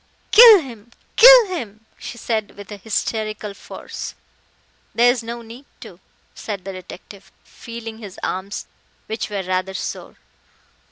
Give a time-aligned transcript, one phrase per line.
[0.31, 4.15] "Kill him kill him!" she said with hysterical force.
[4.95, 5.99] "There is no need to,"
[6.33, 8.65] said the detective, feeling his arms,
[9.05, 10.15] which were rather sore.